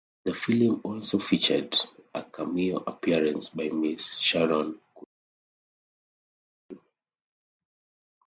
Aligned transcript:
The 0.23 0.33
film 0.33 0.81
also 0.83 1.19
featured 1.19 1.75
a 2.15 2.23
cameo 2.23 2.77
appearance 2.87 3.49
by 3.49 3.69
Ms. 3.69 4.19
Sharon 4.19 4.79
Cuneta 4.97 4.99
near 6.71 6.71
the 6.71 6.71
ending. 6.77 6.83